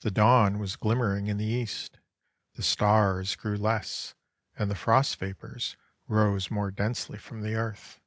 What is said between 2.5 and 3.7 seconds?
the stars grew